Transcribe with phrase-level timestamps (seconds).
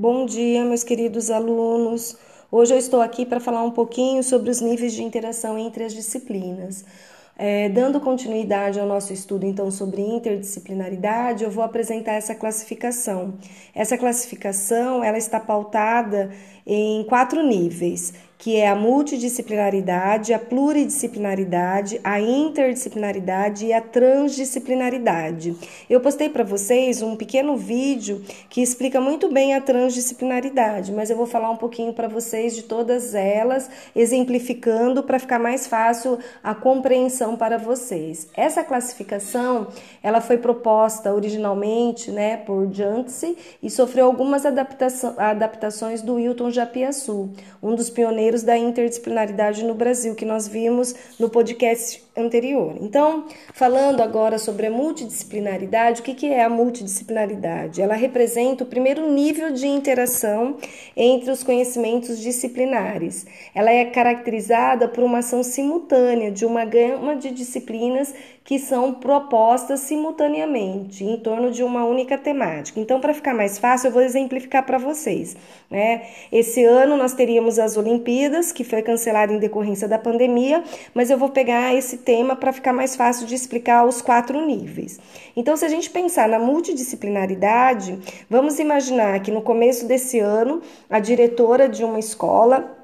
[0.00, 2.16] Bom dia, meus queridos alunos.
[2.52, 5.92] Hoje eu estou aqui para falar um pouquinho sobre os níveis de interação entre as
[5.92, 6.84] disciplinas.
[7.36, 13.34] É, dando continuidade ao nosso estudo, então, sobre interdisciplinaridade, eu vou apresentar essa classificação.
[13.74, 16.30] Essa classificação, ela está pautada
[16.68, 25.56] em quatro níveis, que é a multidisciplinaridade, a pluridisciplinaridade, a interdisciplinaridade e a transdisciplinaridade.
[25.90, 31.16] Eu postei para vocês um pequeno vídeo que explica muito bem a transdisciplinaridade, mas eu
[31.16, 36.54] vou falar um pouquinho para vocês de todas elas, exemplificando para ficar mais fácil a
[36.54, 38.28] compreensão para vocês.
[38.36, 39.66] Essa classificação,
[40.00, 47.30] ela foi proposta originalmente, né, por Jantzey e sofreu algumas adaptações do Wilton Japiaçu,
[47.62, 52.74] um dos pioneiros da interdisciplinaridade no Brasil, que nós vimos no podcast anterior.
[52.80, 57.80] Então, falando agora sobre a multidisciplinaridade, o que é a multidisciplinaridade?
[57.80, 60.56] Ela representa o primeiro nível de interação
[60.96, 63.24] entre os conhecimentos disciplinares.
[63.54, 68.12] Ela é caracterizada por uma ação simultânea de uma gama de disciplinas
[68.48, 72.80] que são propostas simultaneamente em torno de uma única temática.
[72.80, 75.36] Então, para ficar mais fácil, eu vou exemplificar para vocês.
[75.70, 76.06] Né?
[76.32, 81.18] Esse ano nós teríamos as Olimpíadas, que foi cancelada em decorrência da pandemia, mas eu
[81.18, 84.98] vou pegar esse tema para ficar mais fácil de explicar os quatro níveis.
[85.36, 87.98] Então, se a gente pensar na multidisciplinaridade,
[88.30, 92.77] vamos imaginar que no começo desse ano, a diretora de uma escola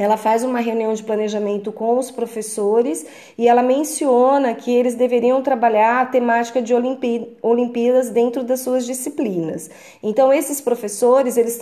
[0.00, 3.04] ela faz uma reunião de planejamento com os professores
[3.36, 6.72] e ela menciona que eles deveriam trabalhar a temática de
[7.42, 9.68] Olimpíadas dentro das suas disciplinas.
[10.02, 11.60] Então, esses professores, eles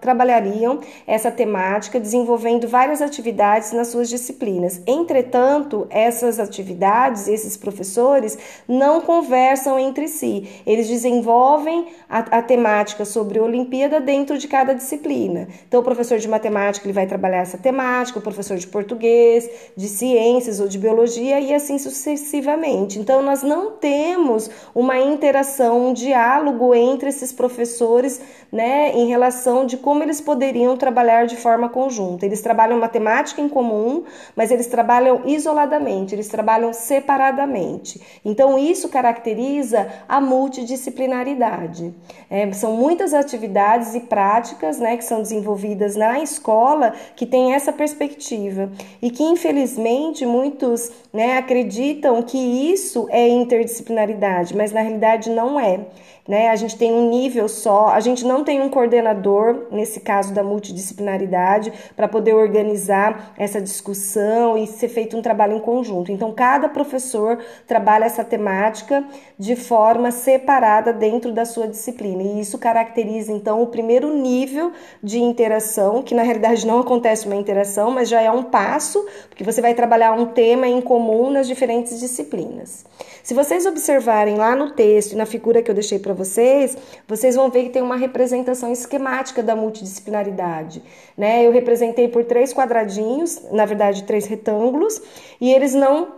[0.00, 4.80] trabalhariam essa temática desenvolvendo várias atividades nas suas disciplinas.
[4.86, 10.62] Entretanto, essas atividades, esses professores, não conversam entre si.
[10.66, 15.48] Eles desenvolvem a, a temática sobre Olimpíada dentro de cada disciplina.
[15.66, 19.88] Então, o professor de matemática ele vai trabalhar essa temática, o professor de português, de
[19.88, 22.98] ciências ou de biologia e assim sucessivamente.
[22.98, 28.20] Então, nós não temos uma interação, um diálogo entre esses professores,
[28.50, 32.24] né, em relação de como eles poderiam trabalhar de forma conjunta.
[32.24, 34.04] Eles trabalham matemática em comum,
[34.34, 38.00] mas eles trabalham isoladamente, eles trabalham separadamente.
[38.24, 41.94] Então, isso caracteriza a multidisciplinaridade.
[42.30, 47.72] É, são muitas atividades e práticas, né, que são desenvolvidas na escola que têm essa
[47.72, 48.68] perspectiva
[49.00, 55.86] e que infelizmente muitos né, acreditam que isso é interdisciplinaridade, mas na realidade não é
[56.28, 56.50] né?
[56.50, 60.42] A gente tem um nível só, a gente não tem um coordenador, nesse caso da
[60.42, 66.12] multidisciplinaridade, para poder organizar essa discussão e ser feito um trabalho em conjunto.
[66.12, 69.02] Então, cada professor trabalha essa temática
[69.38, 74.72] de forma separada dentro da sua disciplina, e isso caracteriza então o primeiro nível
[75.02, 79.44] de interação, que na realidade não acontece uma interação, mas já é um passo, porque
[79.44, 82.84] você vai trabalhar um tema em comum nas diferentes disciplinas.
[83.22, 87.36] Se vocês observarem lá no texto e na figura que eu deixei para vocês, vocês
[87.36, 90.82] vão ver que tem uma representação esquemática da multidisciplinaridade.
[91.16, 91.46] Né?
[91.46, 95.00] Eu representei por três quadradinhos, na verdade, três retângulos,
[95.40, 96.17] e eles não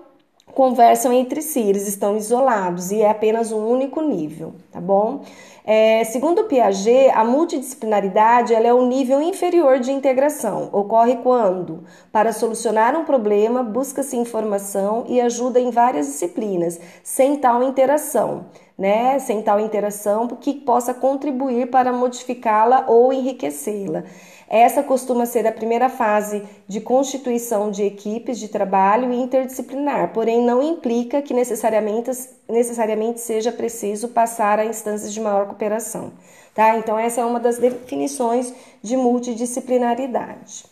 [0.54, 5.22] conversam entre si, eles estão isolados e é apenas um único nível, tá bom?
[5.64, 10.68] É, segundo Piaget, a multidisciplinaridade ela é o nível inferior de integração.
[10.72, 17.62] Ocorre quando, para solucionar um problema, busca-se informação e ajuda em várias disciplinas, sem tal
[17.62, 18.46] interação
[18.80, 24.04] né, sem tal interação que possa contribuir para modificá-la ou enriquecê-la.
[24.50, 30.60] Essa costuma ser a primeira fase de constituição de equipes de trabalho interdisciplinar, porém não
[30.60, 32.10] implica que necessariamente,
[32.48, 36.10] necessariamente seja preciso passar a instâncias de maior cooperação.
[36.52, 36.76] Tá?
[36.76, 38.52] Então, essa é uma das definições
[38.82, 40.64] de multidisciplinaridade.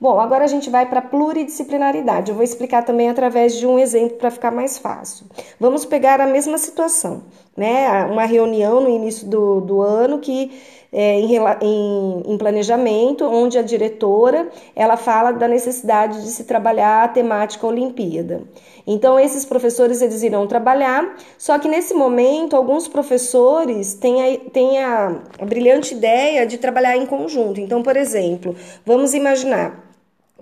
[0.00, 2.30] Bom, agora a gente vai para pluridisciplinaridade.
[2.30, 5.26] Eu vou explicar também através de um exemplo para ficar mais fácil.
[5.58, 7.22] Vamos pegar a mesma situação,
[7.56, 8.04] né?
[8.04, 10.50] Uma reunião no início do, do ano que
[10.94, 17.02] é, em, em, em, planejamento, onde a diretora ela fala da necessidade de se trabalhar
[17.02, 18.42] a temática Olimpíada.
[18.86, 24.78] Então, esses professores eles irão trabalhar, só que nesse momento, alguns professores têm a, têm
[24.78, 27.60] a, a brilhante ideia de trabalhar em conjunto.
[27.60, 28.54] Então, por exemplo,
[28.86, 29.93] vamos imaginar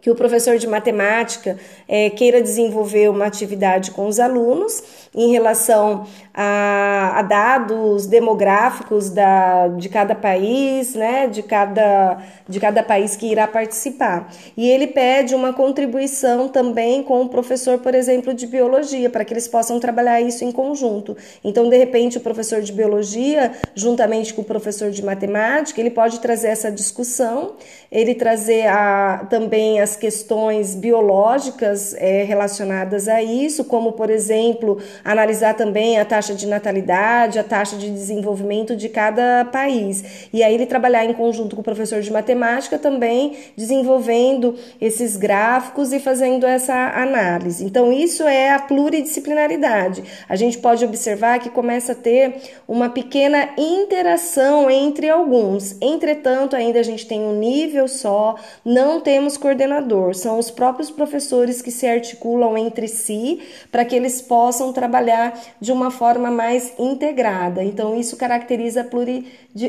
[0.02, 1.56] que o professor de matemática
[1.88, 4.82] é, queira desenvolver uma atividade com os alunos
[5.14, 12.18] em relação a, a, dados demográficos da, de cada país, né, de cada,
[12.48, 14.28] de cada país que irá participar.
[14.56, 19.32] E ele pede uma contribuição também com o professor, por exemplo, de biologia, para que
[19.32, 21.16] eles possam trabalhar isso em conjunto.
[21.44, 26.18] Então, de repente, o professor de biologia, juntamente com o professor de matemática, ele pode
[26.18, 27.52] trazer essa discussão,
[27.90, 35.54] ele trazer a, também as questões biológicas é, relacionadas a isso, como, por exemplo, analisar
[35.54, 40.28] também a taxa de natalidade, a taxa de desenvolvimento de cada país.
[40.32, 45.92] E aí ele trabalhar em conjunto com o professor de matemática também desenvolvendo esses gráficos
[45.92, 47.64] e fazendo essa análise.
[47.64, 50.02] Então, isso é a pluridisciplinaridade.
[50.28, 52.36] A gente pode observar que começa a ter
[52.66, 55.76] uma pequena interação entre alguns.
[55.80, 59.81] Entretanto, ainda a gente tem um nível só, não temos coordenador
[60.14, 63.40] são os próprios professores que se articulam entre si
[63.70, 67.62] para que eles possam trabalhar de uma forma mais integrada.
[67.62, 68.86] Então, isso caracteriza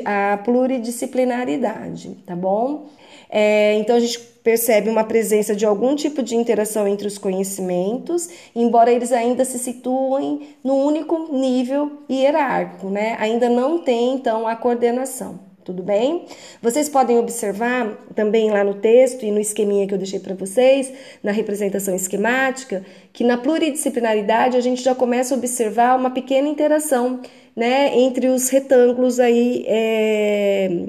[0.06, 2.88] a, pluridisciplinaridade, tá bom?
[3.30, 8.30] É, então, a gente percebe uma presença de algum tipo de interação entre os conhecimentos,
[8.54, 13.15] embora eles ainda se situem no único nível hierárquico, né?
[13.19, 15.52] Ainda não tem, então, a coordenação.
[15.63, 16.25] Tudo bem?
[16.62, 20.92] Vocês podem observar também lá no texto e no esqueminha que eu deixei para vocês,
[21.24, 22.83] na representação esquemática,
[23.13, 27.21] que na pluridisciplinaridade a gente já começa a observar uma pequena interação
[27.56, 30.86] né, entre os retângulos aí é,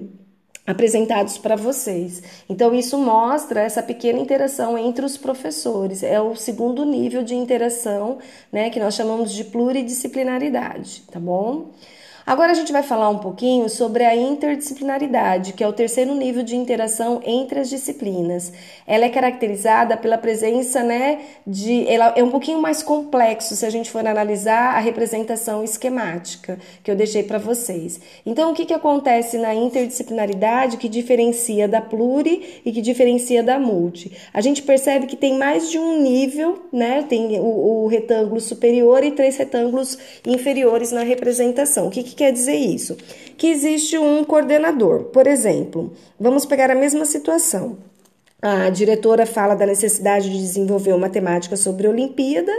[0.67, 2.23] apresentados para vocês.
[2.49, 6.03] Então, isso mostra essa pequena interação entre os professores.
[6.03, 8.19] É o segundo nível de interação
[8.51, 11.71] né, que nós chamamos de pluridisciplinaridade, tá bom?
[12.27, 16.43] Agora a gente vai falar um pouquinho sobre a interdisciplinaridade, que é o terceiro nível
[16.43, 18.51] de interação entre as disciplinas.
[18.87, 23.69] Ela é caracterizada pela presença, né, de ela é um pouquinho mais complexo se a
[23.69, 28.01] gente for analisar a representação esquemática que eu deixei para vocês.
[28.25, 33.59] Então, o que que acontece na interdisciplinaridade que diferencia da pluri e que diferencia da
[33.59, 34.11] multi?
[34.33, 37.05] A gente percebe que tem mais de um nível, né?
[37.07, 41.89] Tem o, o retângulo superior e três retângulos inferiores na representação.
[41.89, 42.97] O que, que que quer dizer isso?
[43.37, 45.05] Que existe um coordenador.
[45.05, 47.77] Por exemplo, vamos pegar a mesma situação.
[48.41, 52.53] A diretora fala da necessidade de desenvolver uma temática sobre a Olimpíada,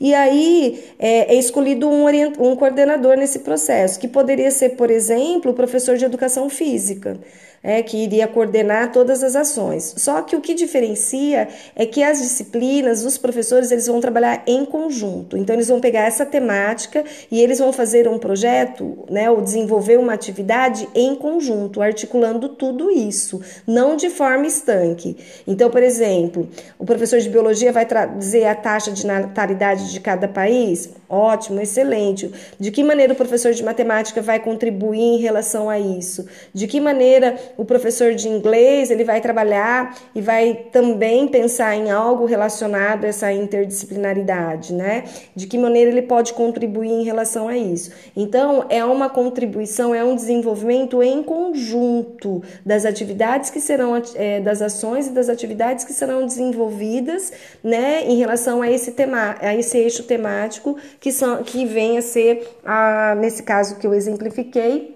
[0.00, 2.06] e aí é, é escolhido um,
[2.38, 7.20] um coordenador nesse processo, que poderia ser, por exemplo, o professor de educação física
[7.66, 9.92] é, que iria coordenar todas as ações.
[9.96, 14.64] Só que o que diferencia é que as disciplinas, os professores, eles vão trabalhar em
[14.64, 15.36] conjunto.
[15.36, 19.98] Então, eles vão pegar essa temática e eles vão fazer um projeto, né, ou desenvolver
[19.98, 25.16] uma atividade em conjunto, articulando tudo isso, não de forma estanque.
[25.44, 26.48] Então, por exemplo,
[26.78, 27.84] o professor de biologia vai
[28.16, 30.90] dizer a taxa de natalidade de cada país?
[31.08, 32.30] Ótimo, excelente.
[32.60, 36.26] De que maneira o professor de matemática vai contribuir em relação a isso?
[36.54, 41.90] De que maneira o professor de inglês ele vai trabalhar e vai também pensar em
[41.90, 45.04] algo relacionado a essa interdisciplinaridade, né?
[45.34, 47.90] De que maneira ele pode contribuir em relação a isso.
[48.16, 54.60] Então, é uma contribuição, é um desenvolvimento em conjunto das atividades que serão, é, das
[54.62, 57.32] ações e das atividades que serão desenvolvidas,
[57.62, 62.02] né, em relação a esse tema, a esse eixo temático que, são, que vem a
[62.02, 64.95] ser, a, nesse caso que eu exemplifiquei,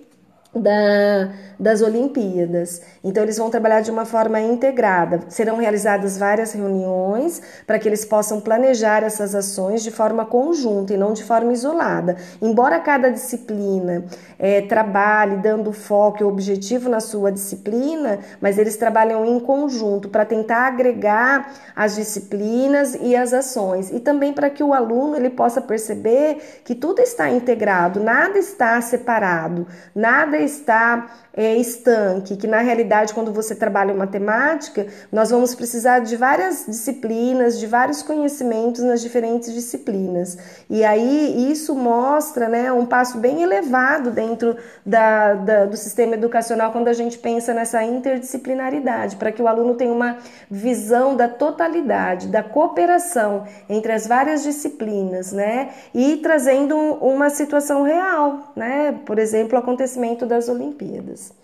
[0.55, 1.31] da
[1.61, 2.81] das Olimpíadas.
[3.05, 5.21] Então, eles vão trabalhar de uma forma integrada.
[5.29, 10.97] Serão realizadas várias reuniões para que eles possam planejar essas ações de forma conjunta e
[10.97, 12.17] não de forma isolada.
[12.41, 14.05] Embora cada disciplina
[14.39, 20.25] é, trabalhe dando foco e objetivo na sua disciplina, mas eles trabalham em conjunto para
[20.25, 25.61] tentar agregar as disciplinas e as ações e também para que o aluno ele possa
[25.61, 33.15] perceber que tudo está integrado, nada está separado, nada está é, estanque, que na realidade,
[33.15, 39.53] quando você trabalha matemática, nós vamos precisar de várias disciplinas, de vários conhecimentos nas diferentes
[39.53, 40.37] disciplinas.
[40.69, 46.73] E aí isso mostra né, um passo bem elevado dentro da, da, do sistema educacional
[46.73, 50.19] quando a gente pensa nessa interdisciplinaridade, para que o aluno tenha uma
[50.51, 55.71] visão da totalidade, da cooperação entre as várias disciplinas, né?
[55.95, 58.99] E trazendo uma situação real, né?
[59.07, 61.35] Por exemplo, o acontecimento das Olimpíadas.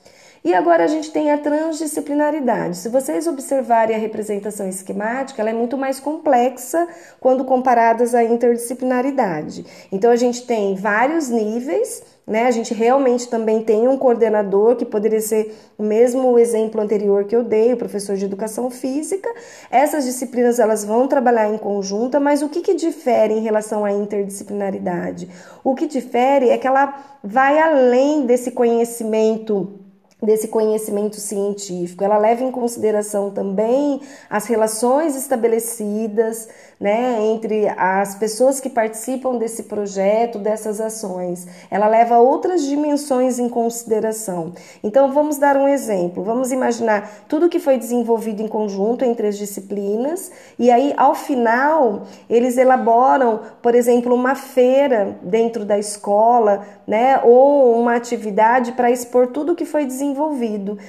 [0.47, 2.77] E agora a gente tem a transdisciplinaridade.
[2.77, 6.87] Se vocês observarem a representação esquemática, ela é muito mais complexa
[7.19, 9.67] quando comparadas à interdisciplinaridade.
[9.91, 12.49] Então a gente tem vários níveis né?
[12.49, 17.37] A gente realmente também tem um coordenador que poderia ser o mesmo exemplo anterior que
[17.37, 19.33] eu dei, o professor de educação física.
[19.71, 23.93] Essas disciplinas elas vão trabalhar em conjunta, mas o que, que difere em relação à
[23.93, 25.29] interdisciplinaridade?
[25.63, 29.86] O que difere é que ela vai além desse conhecimento
[30.27, 32.03] desse conhecimento científico.
[32.03, 39.63] Ela leva em consideração também as relações estabelecidas né, entre as pessoas que participam desse
[39.63, 41.47] projeto, dessas ações.
[41.71, 44.53] Ela leva outras dimensões em consideração.
[44.83, 46.23] Então, vamos dar um exemplo.
[46.23, 52.03] Vamos imaginar tudo que foi desenvolvido em conjunto entre as disciplinas, e aí, ao final,
[52.29, 59.29] eles elaboram, por exemplo, uma feira dentro da escola, né, ou uma atividade para expor
[59.29, 60.16] tudo que foi desenvolvido.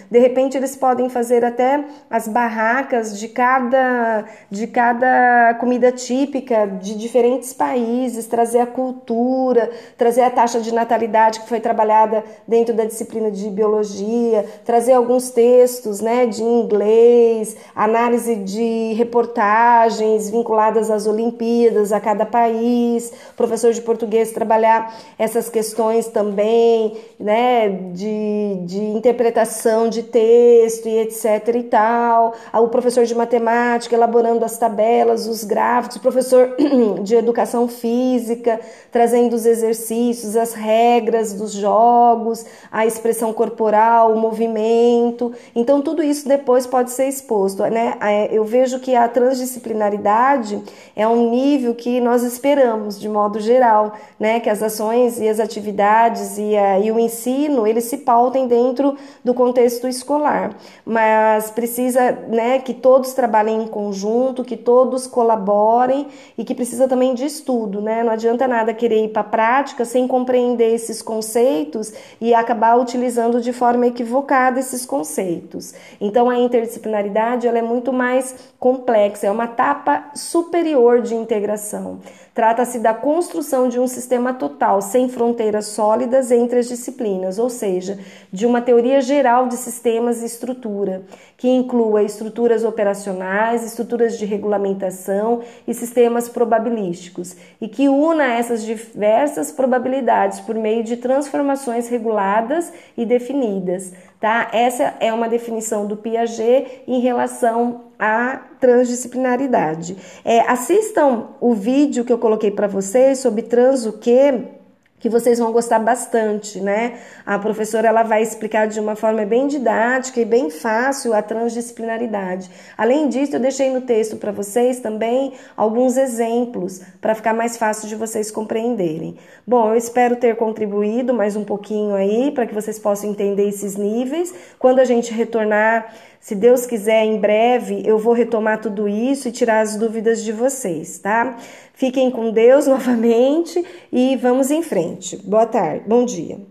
[0.10, 6.96] De repente, eles podem fazer até as barracas de cada, de cada comida típica de
[6.96, 12.86] diferentes países, trazer a cultura, trazer a taxa de natalidade que foi trabalhada dentro da
[12.86, 21.92] disciplina de biologia, trazer alguns textos né, de inglês, análise de reportagens vinculadas às Olimpíadas,
[21.92, 30.04] a cada país, professor de português trabalhar essas questões também, né, de, de interpretação de
[30.04, 35.98] texto e etc e tal, o professor de matemática elaborando as tabelas, os gráficos, gráficos,
[35.98, 36.56] professor
[37.04, 38.60] de educação física,
[38.92, 45.34] trazendo os exercícios, as regras dos jogos, a expressão corporal, o movimento.
[45.56, 47.64] Então, tudo isso depois pode ser exposto.
[47.64, 47.96] Né?
[48.02, 50.62] É, eu vejo que a transdisciplinaridade
[50.96, 54.40] é um nível que nós esperamos, de modo geral, né?
[54.40, 58.97] que as ações e as atividades e, a, e o ensino eles se pautem dentro
[59.24, 66.44] do contexto escolar, mas precisa né, que todos trabalhem em conjunto, que todos colaborem e
[66.44, 68.04] que precisa também de estudo, né?
[68.04, 73.42] Não adianta nada querer ir para a prática sem compreender esses conceitos e acabar utilizando
[73.42, 75.74] de forma equivocada esses conceitos.
[76.00, 82.00] Então a interdisciplinaridade ela é muito mais complexa, é uma etapa superior de integração.
[82.38, 87.98] Trata-se da construção de um sistema total, sem fronteiras sólidas entre as disciplinas, ou seja,
[88.32, 91.04] de uma teoria geral de sistemas e estrutura,
[91.36, 99.52] que inclua estruturas operacionais, estruturas de regulamentação e sistemas probabilísticos, e que una essas diversas
[99.52, 103.94] probabilidades por meio de transformações reguladas e definidas.
[104.20, 104.50] Tá?
[104.52, 109.96] Essa é uma definição do Piaget em relação à transdisciplinaridade.
[110.26, 114.57] É, assistam o vídeo que eu coloquei para vocês sobre trans o quê?
[115.00, 117.00] Que vocês vão gostar bastante, né?
[117.26, 122.50] A professora ela vai explicar de uma forma bem didática e bem fácil a transdisciplinaridade.
[122.78, 127.88] Além disso, eu deixei no texto para vocês também alguns exemplos para ficar mais fácil
[127.88, 129.18] de vocês compreenderem.
[129.46, 133.76] Bom, eu espero ter contribuído mais um pouquinho aí para que vocês possam entender esses
[133.76, 134.34] níveis.
[134.58, 139.32] Quando a gente retornar se Deus quiser, em breve eu vou retomar tudo isso e
[139.32, 141.38] tirar as dúvidas de vocês, tá?
[141.74, 145.18] Fiquem com Deus novamente e vamos em frente.
[145.18, 146.48] Boa tarde, bom dia.